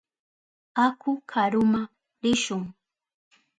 Aku 0.85 1.11
karuma 1.31 1.81
rishun. 2.21 2.63